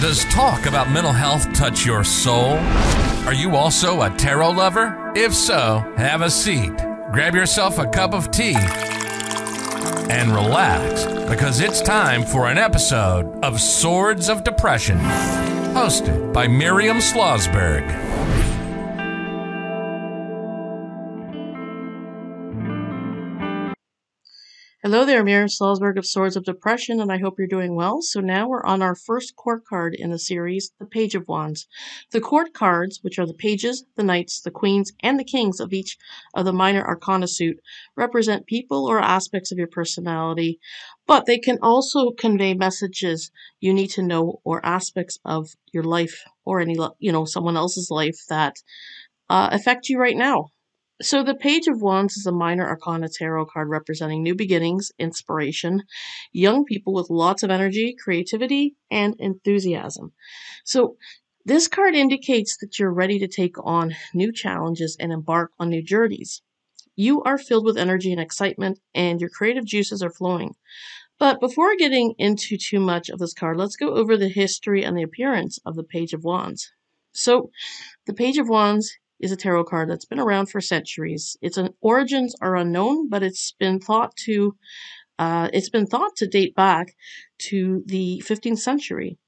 [0.00, 2.58] Does talk about mental health touch your soul?
[3.26, 5.12] Are you also a tarot lover?
[5.16, 6.76] If so, have a seat,
[7.12, 8.56] grab yourself a cup of tea,
[10.10, 14.98] and relax because it's time for an episode of Swords of Depression,
[15.72, 17.82] hosted by Miriam Slosberg.
[24.86, 28.02] Hello there, Miriam Slosberg of Swords of Depression, and I hope you're doing well.
[28.02, 31.66] So now we're on our first court card in the series, the Page of Wands.
[32.12, 35.72] The court cards, which are the pages, the knights, the queens, and the kings of
[35.72, 35.98] each
[36.36, 37.56] of the minor arcana suit,
[37.96, 40.60] represent people or aspects of your personality,
[41.04, 46.22] but they can also convey messages you need to know or aspects of your life
[46.44, 48.54] or any, you know, someone else's life that
[49.28, 50.52] uh, affect you right now.
[51.02, 55.82] So the Page of Wands is a minor arcana tarot card representing new beginnings, inspiration,
[56.32, 60.12] young people with lots of energy, creativity, and enthusiasm.
[60.64, 60.96] So
[61.44, 65.82] this card indicates that you're ready to take on new challenges and embark on new
[65.82, 66.40] journeys.
[66.96, 70.54] You are filled with energy and excitement, and your creative juices are flowing.
[71.18, 74.96] But before getting into too much of this card, let's go over the history and
[74.96, 76.72] the appearance of the Page of Wands.
[77.12, 77.50] So,
[78.06, 81.36] the Page of Wands is a tarot card that's been around for centuries.
[81.40, 84.56] Its origins are unknown, but it's been thought to
[85.18, 86.94] uh, it's been thought to date back
[87.38, 89.18] to the 15th century.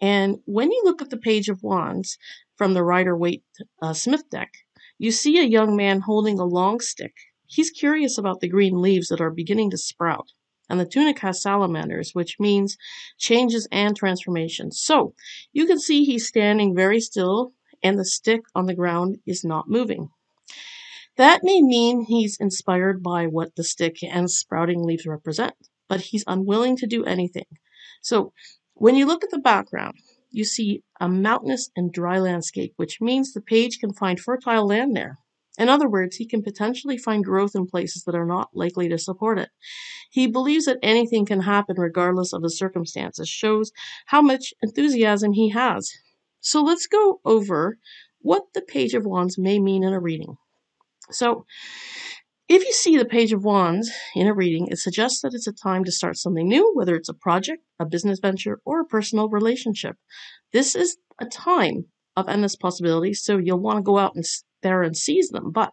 [0.00, 2.18] And when you look at the Page of Wands
[2.56, 3.42] from the Rider Waite
[3.82, 4.52] uh, Smith deck,
[4.98, 7.14] you see a young man holding a long stick.
[7.46, 10.28] He's curious about the green leaves that are beginning to sprout.
[10.68, 12.76] And the tunic has salamanders, which means
[13.18, 14.80] changes and transformations.
[14.80, 15.14] So
[15.52, 17.52] you can see he's standing very still
[17.84, 20.08] and the stick on the ground is not moving.
[21.16, 25.54] That may mean he's inspired by what the stick and sprouting leaves represent,
[25.88, 27.46] but he's unwilling to do anything.
[28.02, 28.32] So,
[28.72, 29.94] when you look at the background,
[30.30, 34.96] you see a mountainous and dry landscape, which means the page can find fertile land
[34.96, 35.18] there.
[35.56, 38.98] In other words, he can potentially find growth in places that are not likely to
[38.98, 39.50] support it.
[40.10, 43.70] He believes that anything can happen regardless of the circumstances, shows
[44.06, 45.92] how much enthusiasm he has.
[46.44, 47.78] So let's go over
[48.20, 50.36] what the Page of Wands may mean in a reading.
[51.10, 51.46] So,
[52.48, 55.52] if you see the Page of Wands in a reading, it suggests that it's a
[55.52, 59.30] time to start something new, whether it's a project, a business venture, or a personal
[59.30, 59.96] relationship.
[60.52, 64.24] This is a time of endless possibilities, so you'll want to go out and
[64.62, 65.50] there and seize them.
[65.50, 65.72] But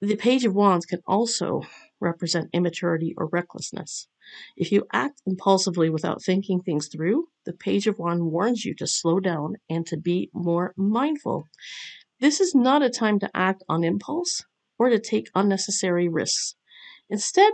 [0.00, 1.60] the Page of Wands can also
[2.00, 4.08] represent immaturity or recklessness.
[4.56, 8.86] If you act impulsively without thinking things through, the Page of Wands warns you to
[8.86, 11.48] slow down and to be more mindful.
[12.20, 14.44] This is not a time to act on impulse
[14.78, 16.54] or to take unnecessary risks.
[17.10, 17.52] Instead,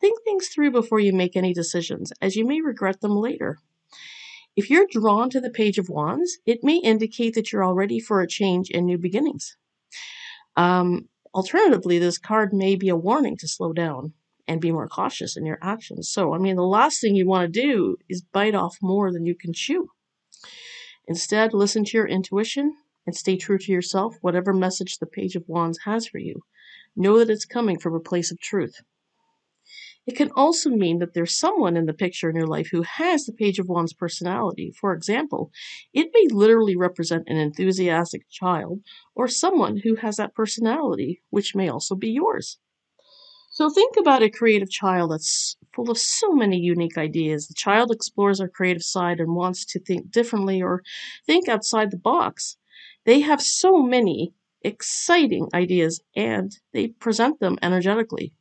[0.00, 3.58] think things through before you make any decisions, as you may regret them later.
[4.56, 8.00] If you're drawn to the Page of Wands, it may indicate that you're all ready
[8.00, 9.56] for a change and new beginnings.
[10.56, 14.14] Um, alternatively, this card may be a warning to slow down
[14.48, 16.08] and be more cautious in your actions.
[16.08, 19.26] So, I mean, the last thing you want to do is bite off more than
[19.26, 19.90] you can chew.
[21.06, 22.74] Instead, listen to your intuition
[23.06, 26.42] and stay true to yourself, whatever message the Page of Wands has for you.
[26.96, 28.82] Know that it's coming from a place of truth.
[30.06, 33.24] It can also mean that there's someone in the picture in your life who has
[33.24, 34.72] the Page of Wands personality.
[34.80, 35.50] For example,
[35.92, 38.80] it may literally represent an enthusiastic child
[39.14, 42.58] or someone who has that personality, which may also be yours.
[43.58, 47.48] So think about a creative child that's full of so many unique ideas.
[47.48, 50.84] The child explores their creative side and wants to think differently or
[51.26, 52.56] think outside the box.
[53.04, 54.32] They have so many
[54.62, 58.32] exciting ideas and they present them energetically.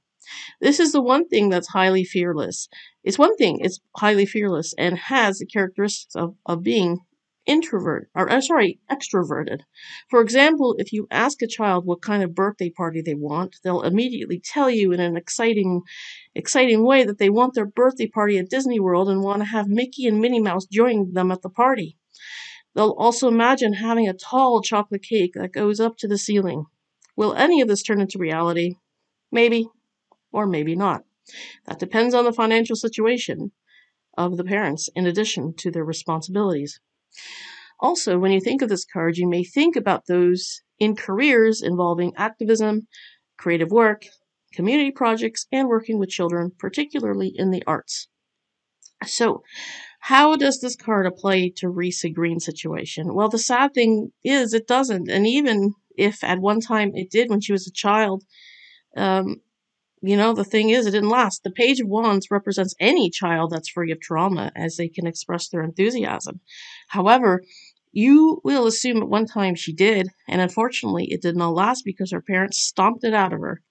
[0.61, 2.69] This is the one thing that's highly fearless.
[3.03, 6.99] It's one thing, it's highly fearless and has the characteristics of, of being
[7.47, 9.61] introvert or uh, sorry extroverted.
[10.09, 13.81] For example if you ask a child what kind of birthday party they want they'll
[13.81, 15.81] immediately tell you in an exciting
[16.35, 19.67] exciting way that they want their birthday party at disney world and want to have
[19.67, 21.97] mickey and minnie mouse join them at the party.
[22.75, 26.65] They'll also imagine having a tall chocolate cake that goes up to the ceiling.
[27.15, 28.75] Will any of this turn into reality?
[29.31, 29.67] Maybe
[30.31, 31.03] or maybe not.
[31.65, 33.51] That depends on the financial situation
[34.17, 36.79] of the parents in addition to their responsibilities
[37.79, 42.13] also, when you think of this card, you may think about those in careers involving
[42.15, 42.87] activism,
[43.37, 44.05] creative work,
[44.53, 48.07] community projects, and working with children, particularly in the arts.
[49.05, 49.43] So,
[49.99, 53.13] how does this card apply to Risa Green's situation?
[53.13, 55.09] Well, the sad thing is it doesn't.
[55.09, 58.23] And even if at one time it did when she was a child,
[58.95, 59.41] um,
[60.01, 61.43] you know, the thing is, it didn't last.
[61.43, 65.49] The Page of Wands represents any child that's free of trauma as they can express
[65.49, 66.39] their enthusiasm.
[66.89, 67.43] However,
[67.91, 72.11] you will assume at one time she did, and unfortunately, it did not last because
[72.11, 73.61] her parents stomped it out of her.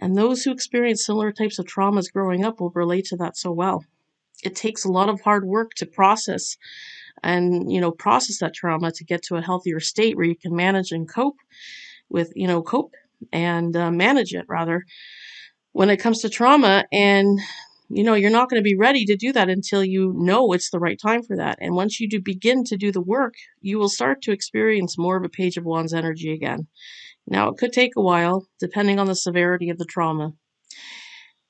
[0.00, 3.52] And those who experience similar types of traumas growing up will relate to that so
[3.52, 3.84] well.
[4.42, 6.56] It takes a lot of hard work to process
[7.22, 10.56] and, you know, process that trauma to get to a healthier state where you can
[10.56, 11.36] manage and cope
[12.08, 12.94] with, you know, cope
[13.32, 14.84] and uh, manage it rather
[15.72, 17.38] when it comes to trauma and
[17.88, 20.70] you know you're not going to be ready to do that until you know it's
[20.70, 21.58] the right time for that.
[21.60, 25.16] And once you do begin to do the work you will start to experience more
[25.16, 26.66] of a page of wands energy again.
[27.26, 30.32] Now it could take a while depending on the severity of the trauma.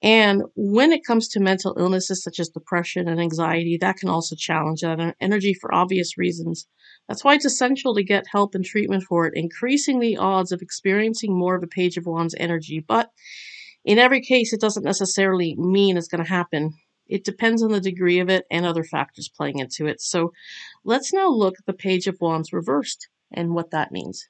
[0.02, 4.34] And when it comes to mental illnesses such as depression and anxiety that can also
[4.34, 6.66] challenge that energy for obvious reasons.
[7.06, 9.34] That's why it's essential to get help and treatment for it.
[9.36, 13.10] Increasing the odds of experiencing more of a page of wands energy but
[13.84, 16.74] in every case, it doesn't necessarily mean it's going to happen.
[17.08, 20.00] It depends on the degree of it and other factors playing into it.
[20.00, 20.32] So
[20.84, 24.28] let's now look at the Page of Wands reversed and what that means.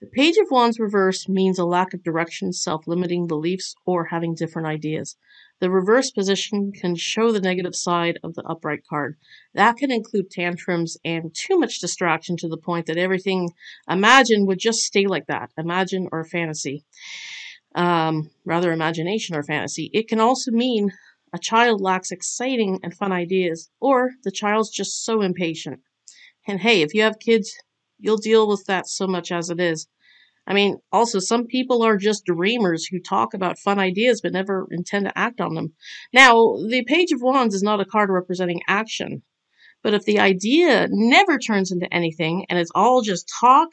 [0.00, 4.34] The Page of Wands reversed means a lack of direction, self limiting beliefs, or having
[4.34, 5.16] different ideas.
[5.60, 9.16] The reverse position can show the negative side of the upright card.
[9.54, 13.50] That can include tantrums and too much distraction to the point that everything
[13.90, 16.84] imagined would just stay like that imagine or fantasy
[17.78, 19.88] um, rather imagination or fantasy.
[19.94, 20.90] It can also mean
[21.32, 25.78] a child lacks exciting and fun ideas, or the child's just so impatient.
[26.48, 27.54] And hey, if you have kids,
[27.98, 29.86] you'll deal with that so much as it is.
[30.44, 34.66] I mean, also, some people are just dreamers who talk about fun ideas but never
[34.72, 35.74] intend to act on them.
[36.12, 39.22] Now, the Page of Wands is not a card representing action,
[39.84, 43.68] but if the idea never turns into anything and it's all just talk,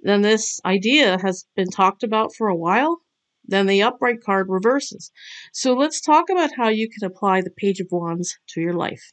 [0.00, 3.02] then this idea has been talked about for a while
[3.46, 5.10] then the upright card reverses.
[5.52, 9.12] So let's talk about how you can apply the Page of Wands to your life.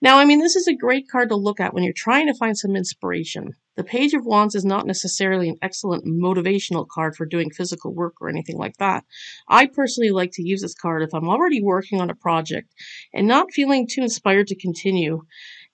[0.00, 2.34] Now, I mean, this is a great card to look at when you're trying to
[2.34, 3.54] find some inspiration.
[3.74, 8.14] The Page of Wands is not necessarily an excellent motivational card for doing physical work
[8.20, 9.04] or anything like that.
[9.48, 12.72] I personally like to use this card if I'm already working on a project
[13.12, 15.22] and not feeling too inspired to continue.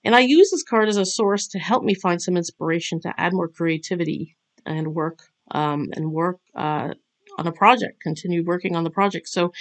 [0.03, 3.13] And I use this card as a source to help me find some inspiration to
[3.17, 4.35] add more creativity
[4.65, 5.19] and work
[5.51, 6.95] um, and work uh,
[7.37, 9.27] on a project, continue working on the project.
[9.27, 9.51] So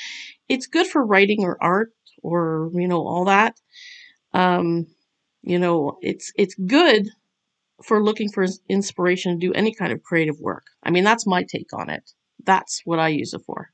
[0.49, 1.93] it's good for writing or art
[2.23, 3.61] or, you know, all that.
[4.33, 4.87] Um,
[5.43, 7.09] you know, it's, it's good
[7.83, 10.65] for looking for inspiration to do any kind of creative work.
[10.83, 12.13] I mean, that's my take on it.
[12.45, 13.71] That's what I use it for.